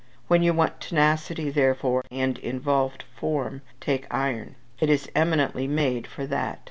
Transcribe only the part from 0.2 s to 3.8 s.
When you want tenacity, therefore, and involved form,